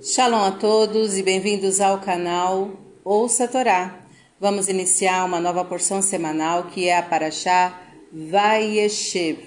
Shalom 0.00 0.44
a 0.44 0.52
todos 0.52 1.18
e 1.18 1.24
bem-vindos 1.24 1.80
ao 1.80 1.98
canal 1.98 2.70
Ouça 3.04 3.44
a 3.44 3.48
Torá. 3.48 3.98
Vamos 4.40 4.68
iniciar 4.68 5.24
uma 5.24 5.40
nova 5.40 5.64
porção 5.64 6.00
semanal 6.00 6.64
que 6.66 6.86
é 6.86 6.96
a 6.96 7.02
Paraxá 7.02 7.76
Vayeshev, 8.12 9.38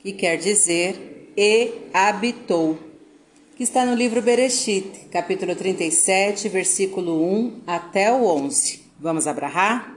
que 0.00 0.12
quer 0.12 0.38
dizer 0.38 1.32
E 1.36 1.88
habitou, 1.94 2.76
que 3.56 3.62
está 3.62 3.86
no 3.86 3.94
livro 3.94 4.20
Bereshit, 4.20 5.06
capítulo 5.12 5.54
37, 5.54 6.48
versículo 6.48 7.24
1 7.24 7.60
até 7.64 8.10
o 8.12 8.26
11. 8.26 8.82
Vamos 8.98 9.28
abrahar? 9.28 9.94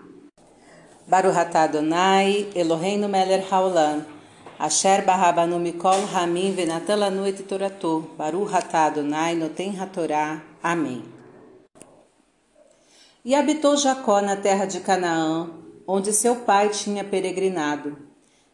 Baruch 1.07 1.35
Adonai, 1.35 2.47
Eloheinu 2.53 3.09
melech 3.09 3.51
haolam. 3.51 4.16
Asher 4.59 5.05
barabanu 5.05 5.59
mikol 5.59 6.01
ramin 6.11 6.55
venatan 6.55 6.99
lanu 6.99 7.27
et 7.27 7.47
toratou. 7.47 8.01
Baruch 8.17 8.53
atah 8.53 8.87
Adonai 8.87 9.35
noten 9.35 9.75
hatorá. 9.79 10.41
Amém. 10.63 11.03
E 13.23 13.35
habitou 13.35 13.77
Jacó 13.77 14.19
na 14.19 14.35
terra 14.35 14.65
de 14.65 14.79
Canaã, 14.79 15.49
onde 15.85 16.11
seu 16.11 16.37
pai 16.37 16.69
tinha 16.69 17.03
peregrinado. 17.03 17.97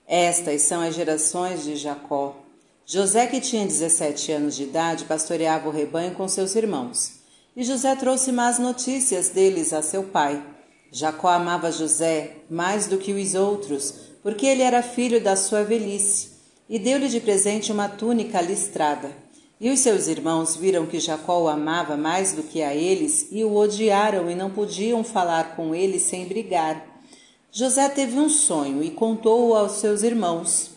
Estas 0.06 0.64
são 0.64 0.82
as 0.82 0.94
gerações 0.94 1.64
de 1.64 1.78
Jacó. 1.78 2.36
José, 2.86 3.28
que 3.28 3.40
tinha 3.40 3.66
17 3.66 4.32
anos 4.34 4.56
de 4.56 4.64
idade, 4.64 5.06
pastoreava 5.06 5.70
o 5.70 5.72
rebanho 5.72 6.16
com 6.16 6.28
seus 6.28 6.54
irmãos. 6.56 7.14
E 7.56 7.64
José 7.64 7.96
trouxe 7.96 8.32
más 8.32 8.60
notícias 8.60 9.30
deles 9.30 9.72
a 9.72 9.82
seu 9.82 10.04
pai. 10.04 10.44
Jacó 10.96 11.28
amava 11.28 11.72
José 11.72 12.34
mais 12.48 12.86
do 12.86 13.00
que 13.00 13.12
os 13.12 13.34
outros, 13.34 13.96
porque 14.22 14.46
ele 14.46 14.62
era 14.62 14.84
filho 14.84 15.20
da 15.20 15.36
sua 15.36 15.64
velhice, 15.64 16.30
e 16.70 16.78
deu-lhe 16.78 17.10
de 17.10 17.20
presente 17.20 17.72
uma 17.72 17.90
túnica 17.90 18.40
listrada. 18.40 19.10
E 19.60 19.72
os 19.72 19.80
seus 19.80 20.08
irmãos 20.08 20.56
viram 20.56 20.86
que 20.86 21.00
Jacó 21.00 21.42
o 21.42 21.48
amava 21.48 21.98
mais 21.98 22.34
do 22.34 22.44
que 22.44 22.62
a 22.62 22.76
eles 22.76 23.28
e 23.32 23.44
o 23.44 23.56
odiaram 23.56 24.30
e 24.30 24.36
não 24.36 24.52
podiam 24.52 25.04
falar 25.04 25.56
com 25.56 25.74
ele 25.74 26.00
sem 26.00 26.28
brigar. 26.28 26.86
José 27.52 27.90
teve 27.90 28.20
um 28.20 28.30
sonho 28.30 28.84
e 28.84 28.92
contou-o 28.92 29.56
aos 29.56 29.74
seus 29.74 30.04
irmãos, 30.04 30.72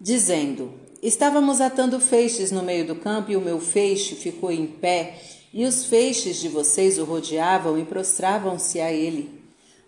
dizendo: 0.00 0.72
Estávamos 1.00 1.60
atando 1.60 2.00
feixes 2.00 2.50
no 2.50 2.62
meio 2.62 2.84
do 2.84 2.96
campo 2.96 3.30
e 3.30 3.36
o 3.36 3.40
meu 3.40 3.60
feixe 3.60 4.16
ficou 4.16 4.50
em 4.50 4.66
pé, 4.66 5.14
e 5.52 5.64
os 5.64 5.86
feixes 5.86 6.38
de 6.38 6.48
vocês 6.48 6.98
o 6.98 7.04
rodeavam 7.04 7.78
e 7.78 7.84
prostravam-se 7.84 8.80
a 8.80 8.92
ele. 8.92 9.42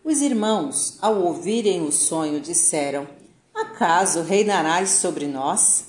Os 0.04 0.20
irmãos, 0.22 0.96
ao 1.02 1.22
ouvirem 1.22 1.82
o 1.86 1.92
sonho, 1.92 2.40
disseram: 2.40 3.06
Acaso 3.54 4.22
reinarás 4.22 4.90
sobre 4.90 5.26
nós? 5.26 5.86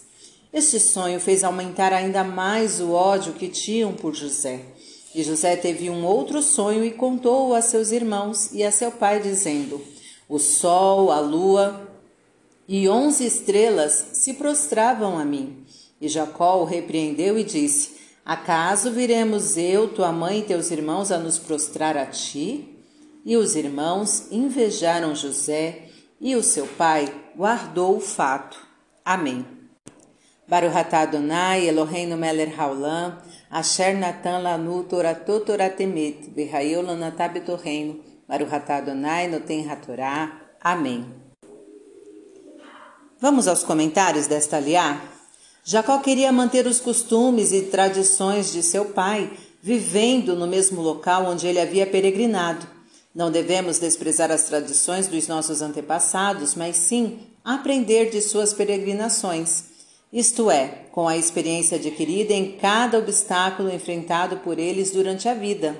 Este 0.52 0.80
sonho 0.80 1.20
fez 1.20 1.44
aumentar 1.44 1.94
ainda 1.94 2.24
mais 2.24 2.82
o 2.82 2.92
ódio 2.92 3.34
que 3.34 3.48
tinham 3.48 3.94
por 3.94 4.16
José. 4.16 4.62
E 5.14 5.24
José 5.24 5.56
teve 5.56 5.90
um 5.90 6.06
outro 6.06 6.42
sonho 6.42 6.84
e 6.84 6.92
contou-o 6.92 7.54
a 7.54 7.62
seus 7.62 7.92
irmãos 7.92 8.52
e 8.52 8.64
a 8.64 8.72
seu 8.72 8.92
pai, 8.92 9.20
dizendo: 9.20 9.82
O 10.28 10.40
sol, 10.40 11.12
a 11.12 11.20
lua 11.20 11.88
e 12.68 12.90
onze 12.90 13.26
estrelas 13.26 14.08
se 14.14 14.34
prostravam 14.34 15.18
a 15.18 15.26
mim. 15.26 15.66
E 16.02 16.08
Jacó 16.08 16.62
o 16.62 16.66
repreendeu 16.66 17.38
e 17.38 17.44
disse: 17.44 17.99
Acaso 18.30 18.92
viremos 18.92 19.58
eu, 19.58 19.88
tua 19.88 20.12
mãe 20.12 20.42
e 20.42 20.44
teus 20.44 20.70
irmãos 20.70 21.12
a 21.12 21.18
nos 21.18 21.40
prostrar 21.40 21.98
a 21.98 22.06
ti? 22.06 22.78
E 23.26 23.36
os 23.36 23.56
irmãos 23.56 24.32
invejaram 24.32 25.16
José, 25.16 25.88
e 26.22 26.36
o 26.36 26.44
seu 26.44 26.68
pai 26.68 27.12
guardou 27.36 27.98
o 27.98 28.00
fato. 28.00 28.56
Amém. 29.04 29.44
Baruch 30.48 30.78
atah 30.78 31.00
Adonai 31.00 31.68
Eloheinu 31.68 32.16
melech 32.18 32.54
haolam, 32.56 33.18
asher 33.50 33.98
natan 33.98 34.44
lanu 34.44 34.84
toratot 34.84 35.44
toratemet, 35.44 36.30
v'hayeu 36.30 36.84
lanatah 36.84 37.30
betorreino, 37.30 38.00
Baruch 38.28 38.54
atah 38.54 38.78
Adonai 38.78 39.28
noten 39.28 39.68
hatorá. 39.68 40.40
Amém. 40.62 41.04
Vamos 43.20 43.48
aos 43.48 43.64
comentários 43.64 44.28
desta 44.28 44.58
aliá? 44.58 45.19
Jacó 45.72 46.00
queria 46.00 46.32
manter 46.32 46.66
os 46.66 46.80
costumes 46.80 47.52
e 47.52 47.62
tradições 47.62 48.52
de 48.52 48.64
seu 48.64 48.86
pai, 48.86 49.32
vivendo 49.62 50.36
no 50.36 50.48
mesmo 50.48 50.82
local 50.82 51.26
onde 51.28 51.46
ele 51.46 51.60
havia 51.60 51.86
peregrinado. 51.86 52.66
Não 53.14 53.30
devemos 53.30 53.78
desprezar 53.78 54.32
as 54.32 54.46
tradições 54.46 55.08
dos 55.08 55.28
nossos 55.28 55.62
antepassados, 55.62 56.56
mas 56.56 56.76
sim 56.76 57.20
aprender 57.46 58.10
de 58.10 58.20
suas 58.20 58.52
peregrinações, 58.52 59.66
isto 60.12 60.50
é, 60.50 60.86
com 60.92 61.08
a 61.08 61.16
experiência 61.16 61.78
adquirida 61.78 62.34
em 62.34 62.54
cada 62.54 62.98
obstáculo 62.98 63.70
enfrentado 63.70 64.38
por 64.38 64.58
eles 64.58 64.90
durante 64.90 65.30
a 65.30 65.36
vida. 65.36 65.80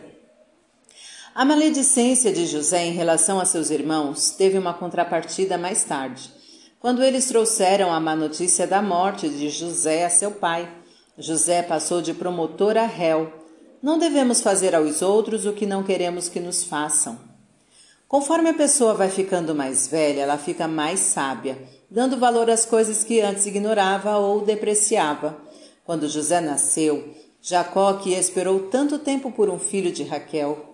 A 1.34 1.44
maledicência 1.44 2.32
de 2.32 2.46
José 2.46 2.86
em 2.86 2.94
relação 2.94 3.40
a 3.40 3.46
seus 3.46 3.72
irmãos 3.72 4.30
teve 4.30 4.56
uma 4.56 4.72
contrapartida 4.72 5.58
mais 5.58 5.84
tarde, 5.84 6.30
quando 6.80 7.04
eles 7.04 7.28
trouxeram 7.28 7.92
a 7.92 8.00
má 8.00 8.16
notícia 8.16 8.66
da 8.66 8.82
morte 8.82 9.28
de 9.28 9.50
José 9.50 10.06
a 10.06 10.10
seu 10.10 10.32
pai. 10.32 10.70
José 11.18 11.62
passou 11.62 12.02
de 12.02 12.14
promotor 12.14 12.78
a 12.78 12.86
réu. 12.86 13.34
Não 13.82 13.98
devemos 13.98 14.40
fazer 14.42 14.74
aos 14.74 15.02
outros 15.02 15.46
o 15.46 15.52
que 15.52 15.66
não 15.66 15.84
queremos 15.84 16.30
que 16.30 16.40
nos 16.40 16.64
façam. 16.64 17.20
Conforme 18.08 18.50
a 18.50 18.54
pessoa 18.54 18.94
vai 18.94 19.10
ficando 19.10 19.54
mais 19.54 19.88
velha, 19.88 20.22
ela 20.22 20.38
fica 20.38 20.68
mais 20.68 21.00
sábia, 21.02 21.62
dando 21.92 22.18
valor 22.18 22.50
às 22.50 22.66
coisas 22.66 23.04
que 23.04 23.20
antes 23.22 23.46
ignorava 23.46 24.18
ou 24.18 24.42
depreciava. 24.42 25.38
Quando 25.84 26.08
José 26.08 26.40
nasceu, 26.40 27.14
Jacó, 27.42 27.94
que 27.94 28.14
esperou 28.14 28.68
tanto 28.68 28.98
tempo 28.98 29.32
por 29.32 29.50
um 29.50 29.60
filho 29.60 29.92
de 29.92 30.04
Raquel, 30.04 30.66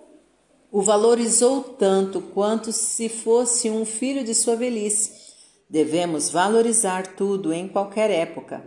o 0.72 0.82
valorizou 0.82 1.62
tanto 1.62 2.22
quanto 2.22 2.72
se 2.72 3.10
fosse 3.10 3.70
um 3.70 3.86
filho 3.86 4.24
de 4.24 4.36
sua 4.36 4.56
velhice. 4.56 5.25
Devemos 5.70 6.30
valorizar 6.30 7.16
tudo 7.16 7.52
em 7.52 7.68
qualquer 7.68 8.12
época. 8.12 8.64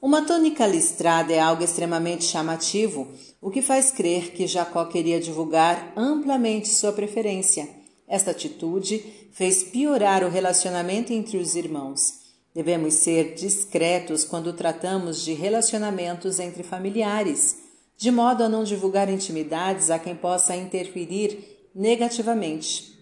Uma 0.00 0.22
túnica 0.22 0.66
listrada 0.66 1.32
é 1.32 1.40
algo 1.40 1.62
extremamente 1.62 2.24
chamativo, 2.24 3.08
o 3.40 3.50
que 3.50 3.62
faz 3.62 3.90
crer 3.90 4.32
que 4.32 4.46
Jacó 4.46 4.84
queria 4.84 5.20
divulgar 5.20 5.92
amplamente 5.96 6.68
sua 6.68 6.92
preferência. 6.92 7.68
Esta 8.06 8.30
atitude 8.30 9.04
fez 9.32 9.62
piorar 9.62 10.24
o 10.24 10.30
relacionamento 10.30 11.12
entre 11.12 11.36
os 11.36 11.54
irmãos. 11.54 12.14
Devemos 12.54 12.94
ser 12.94 13.34
discretos 13.34 14.24
quando 14.24 14.52
tratamos 14.52 15.24
de 15.24 15.34
relacionamentos 15.34 16.40
entre 16.40 16.62
familiares, 16.62 17.58
de 17.96 18.10
modo 18.10 18.42
a 18.42 18.48
não 18.48 18.64
divulgar 18.64 19.08
intimidades 19.08 19.90
a 19.90 19.98
quem 19.98 20.16
possa 20.16 20.56
interferir 20.56 21.70
negativamente. 21.74 22.97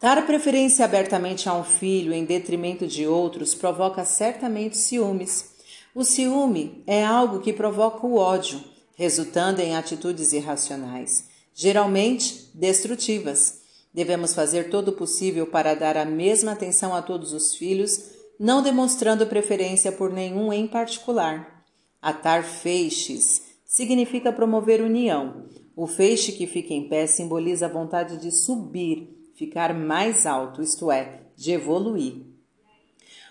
Dar 0.00 0.24
preferência 0.24 0.84
abertamente 0.84 1.48
a 1.48 1.54
um 1.54 1.64
filho 1.64 2.12
em 2.12 2.24
detrimento 2.24 2.86
de 2.86 3.04
outros 3.04 3.52
provoca 3.52 4.04
certamente 4.04 4.76
ciúmes. 4.76 5.56
O 5.92 6.04
ciúme 6.04 6.84
é 6.86 7.04
algo 7.04 7.40
que 7.40 7.52
provoca 7.52 8.06
o 8.06 8.14
ódio, 8.14 8.62
resultando 8.94 9.60
em 9.60 9.74
atitudes 9.74 10.32
irracionais, 10.32 11.24
geralmente 11.52 12.48
destrutivas. 12.54 13.62
Devemos 13.92 14.34
fazer 14.34 14.70
todo 14.70 14.88
o 14.88 14.92
possível 14.92 15.48
para 15.48 15.74
dar 15.74 15.96
a 15.96 16.04
mesma 16.04 16.52
atenção 16.52 16.94
a 16.94 17.02
todos 17.02 17.32
os 17.32 17.56
filhos, 17.56 18.00
não 18.38 18.62
demonstrando 18.62 19.26
preferência 19.26 19.90
por 19.90 20.12
nenhum 20.12 20.52
em 20.52 20.68
particular. 20.68 21.64
Atar 22.00 22.44
feixes 22.44 23.42
significa 23.66 24.32
promover 24.32 24.80
união. 24.80 25.46
O 25.74 25.88
feixe 25.88 26.30
que 26.30 26.46
fica 26.46 26.72
em 26.72 26.88
pé 26.88 27.08
simboliza 27.08 27.66
a 27.66 27.68
vontade 27.68 28.16
de 28.18 28.30
subir, 28.30 29.17
ficar 29.38 29.72
mais 29.72 30.26
alto, 30.26 30.60
isto 30.60 30.90
é, 30.90 31.20
de 31.36 31.52
evoluir. 31.52 32.26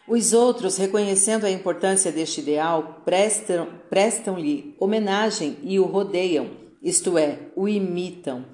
Os 0.07 0.31
outros, 0.31 0.78
reconhecendo 0.78 1.44
a 1.44 1.51
importância 1.51 2.13
deste 2.13 2.40
ideal, 2.40 3.01
prestam-lhe 3.03 3.68
prestam 3.90 4.38
homenagem 4.79 5.58
e 5.64 5.78
o 5.78 5.84
rodeiam, 5.84 6.49
isto 6.82 7.17
é, 7.17 7.40
o 7.58 7.67
imitam. 7.67 8.46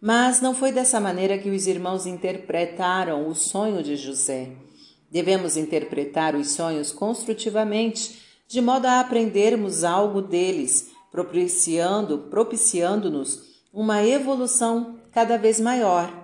Mas 0.00 0.40
não 0.40 0.54
foi 0.54 0.70
dessa 0.70 1.00
maneira 1.00 1.36
que 1.36 1.50
os 1.50 1.66
irmãos 1.66 2.06
interpretaram 2.06 3.26
o 3.26 3.34
sonho 3.34 3.82
de 3.82 3.96
José. 3.96 4.52
Devemos 5.10 5.56
interpretar 5.56 6.36
os 6.36 6.52
sonhos 6.52 6.92
construtivamente, 6.92 8.22
de 8.46 8.60
modo 8.60 8.86
a 8.86 9.00
aprendermos 9.00 9.82
algo 9.82 10.22
deles, 10.22 10.92
propiciando, 11.10 12.18
propiciando-nos 12.30 13.50
uma 13.72 14.06
evolução 14.06 15.00
cada 15.12 15.36
vez 15.36 15.58
maior. 15.58 16.19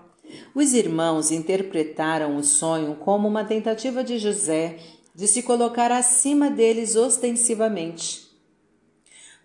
Os 0.54 0.72
irmãos 0.72 1.30
interpretaram 1.30 2.36
o 2.36 2.44
sonho 2.44 2.96
como 2.96 3.28
uma 3.28 3.44
tentativa 3.44 4.02
de 4.02 4.18
José 4.18 4.78
de 5.14 5.26
se 5.26 5.42
colocar 5.42 5.90
acima 5.90 6.50
deles 6.50 6.96
ostensivamente 6.96 8.26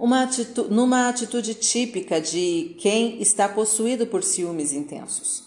uma 0.02 0.28
numa 0.72 1.10
atitude 1.10 1.54
típica 1.54 2.20
de 2.20 2.76
quem 2.80 3.22
está 3.22 3.48
possuído 3.48 4.08
por 4.08 4.24
ciúmes 4.24 4.74
intensos. 4.74 5.44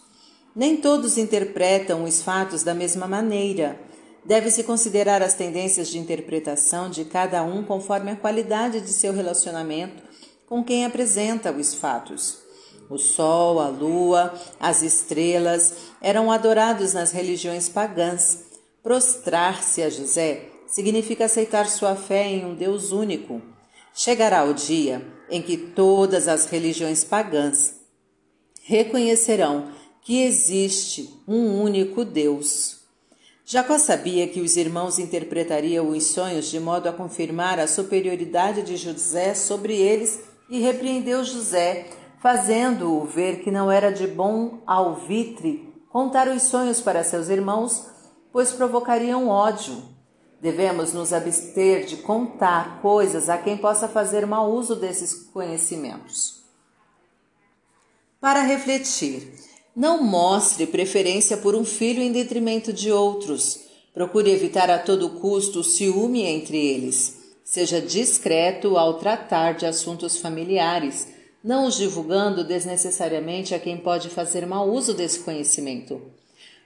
Nem 0.54 0.76
todos 0.76 1.19
interpretam 1.19 2.04
os 2.04 2.22
fatos 2.22 2.62
da 2.62 2.72
mesma 2.72 3.08
maneira. 3.08 3.76
Deve-se 4.25 4.62
considerar 4.62 5.22
as 5.22 5.34
tendências 5.34 5.88
de 5.88 5.98
interpretação 5.98 6.88
de 6.88 7.04
cada 7.04 7.42
um 7.42 7.64
conforme 7.64 8.12
a 8.12 8.16
qualidade 8.16 8.81
de 8.81 8.90
seu 8.90 9.12
relacionamento 9.12 10.00
com 10.46 10.62
quem 10.62 10.84
apresenta 10.84 11.50
os 11.50 11.75
fatos. 11.75 12.44
O 12.88 12.98
sol, 12.98 13.60
a 13.60 13.69
lua, 13.69 14.34
as 14.60 14.82
estrelas 14.82 15.75
eram 16.00 16.31
adorados 16.31 16.92
nas 16.92 17.12
religiões 17.12 17.69
pagãs. 17.69 18.44
Prostrar-se 18.82 19.82
a 19.82 19.88
José 19.88 20.48
significa 20.66 21.25
aceitar 21.25 21.66
sua 21.66 21.96
fé 21.96 22.26
em 22.26 22.44
um 22.44 22.54
Deus 22.54 22.92
único. 22.92 23.40
Chegará 23.94 24.44
o 24.44 24.52
dia 24.52 25.06
em 25.31 25.40
que 25.40 25.56
todas 25.56 26.28
as 26.28 26.46
religiões 26.46 27.04
pagãs 27.04 27.76
reconhecerão 28.62 29.69
que 30.02 30.22
existe 30.22 31.08
um 31.26 31.62
único 31.62 32.04
Deus. 32.04 32.81
Jacó 33.46 33.78
sabia 33.78 34.26
que 34.26 34.40
os 34.40 34.56
irmãos 34.56 34.98
interpretariam 34.98 35.90
os 35.90 36.04
sonhos 36.04 36.50
de 36.50 36.58
modo 36.58 36.88
a 36.88 36.92
confirmar 36.92 37.58
a 37.58 37.66
superioridade 37.66 38.62
de 38.62 38.76
José 38.76 39.34
sobre 39.34 39.76
eles 39.76 40.20
e 40.48 40.60
repreendeu 40.60 41.22
José, 41.25 41.86
fazendo-o 42.24 43.04
ver 43.04 43.42
que 43.42 43.50
não 43.50 43.70
era 43.70 43.92
de 43.92 44.06
bom 44.06 44.62
alvitre 44.66 45.70
contar 45.90 46.26
os 46.26 46.44
sonhos 46.44 46.80
para 46.80 47.04
seus 47.04 47.28
irmãos, 47.28 47.84
pois 48.32 48.50
provocariam 48.50 49.28
ódio. 49.28 49.82
Devemos 50.40 50.94
nos 50.94 51.12
abster 51.12 51.84
de 51.84 51.98
contar 51.98 52.80
coisas 52.80 53.28
a 53.28 53.36
quem 53.36 53.58
possa 53.58 53.86
fazer 53.88 54.26
mau 54.26 54.50
uso 54.50 54.74
desses 54.74 55.12
conhecimentos. 55.34 56.42
Para 58.18 58.40
refletir, 58.40 59.34
não 59.76 60.02
mostre 60.02 60.66
preferência 60.66 61.36
por 61.36 61.54
um 61.54 61.62
filho 61.62 62.02
em 62.02 62.10
detrimento 62.10 62.72
de 62.72 62.90
outros. 62.90 63.60
Procure 63.92 64.30
evitar 64.30 64.70
a 64.70 64.78
todo 64.78 65.20
custo 65.20 65.60
o 65.60 65.64
ciúme 65.64 66.22
entre 66.22 66.56
eles. 66.56 67.18
Seja 67.44 67.82
discreto 67.82 68.78
ao 68.78 68.94
tratar 68.94 69.52
de 69.52 69.66
assuntos 69.66 70.16
familiares, 70.16 71.12
não 71.44 71.67
os 71.67 71.76
divulgando 71.76 72.43
desnecessariamente 72.43 73.55
a 73.55 73.58
quem 73.58 73.76
pode 73.76 74.08
fazer 74.08 74.46
mau 74.46 74.70
uso 74.70 74.94
desse 74.94 75.20
conhecimento. 75.20 76.00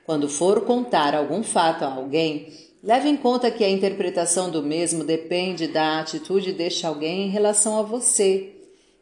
Quando 0.07 0.29
for 0.29 0.61
contar 0.65 1.15
algum 1.15 1.43
fato 1.43 1.85
a 1.85 1.93
alguém, 1.93 2.53
leve 2.83 3.09
em 3.09 3.17
conta 3.17 3.51
que 3.51 3.65
a 3.65 3.69
interpretação 3.69 4.51
do 4.51 4.63
mesmo 4.63 5.03
depende 5.03 5.67
da 5.67 5.99
atitude 5.99 6.53
deste 6.53 6.87
alguém 6.87 7.27
em 7.27 7.31
relação 7.31 7.79
a 7.79 7.83
você 7.83 8.55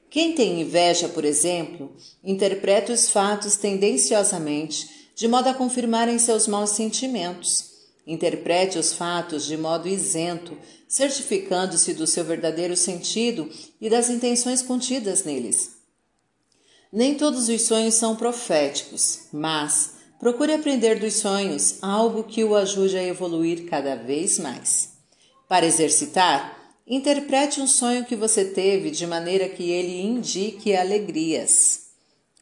quem 0.08 0.32
tem 0.32 0.61
inveja, 0.61 1.08
por 1.08 1.25
exemplo, 1.25 1.93
interpreta 2.25 2.93
os 2.93 3.11
fatos 3.11 3.56
tendenciosamente, 3.56 4.88
de 5.14 5.26
modo 5.28 5.49
a 5.49 5.55
confirmarem 5.55 6.19
seus 6.19 6.46
maus 6.46 6.70
sentimentos. 6.70 7.75
Interprete 8.06 8.78
os 8.78 8.92
fatos 8.92 9.44
de 9.44 9.56
modo 9.56 9.88
isento, 9.88 10.56
certificando-se 10.88 11.92
do 11.94 12.06
seu 12.06 12.24
verdadeiro 12.24 12.76
sentido 12.76 13.50
e 13.80 13.90
das 13.90 14.08
intenções 14.08 14.62
contidas 14.62 15.24
neles. 15.24 15.72
Nem 16.92 17.14
todos 17.16 17.48
os 17.48 17.62
sonhos 17.62 17.94
são 17.94 18.14
proféticos, 18.14 19.22
mas 19.32 19.94
procure 20.20 20.52
aprender 20.52 21.00
dos 21.00 21.14
sonhos 21.14 21.78
algo 21.82 22.22
que 22.24 22.44
o 22.44 22.54
ajude 22.54 22.96
a 22.96 23.02
evoluir 23.02 23.66
cada 23.68 23.96
vez 23.96 24.38
mais. 24.38 24.90
Para 25.48 25.66
exercitar, 25.66 26.56
Interprete 26.88 27.60
um 27.60 27.66
sonho 27.66 28.04
que 28.04 28.14
você 28.14 28.44
teve 28.44 28.92
de 28.92 29.08
maneira 29.08 29.48
que 29.48 29.70
ele 29.70 30.00
indique 30.00 30.72
alegrias. 30.72 31.86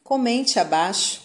Comente 0.03 0.59
abaixo. 0.59 1.24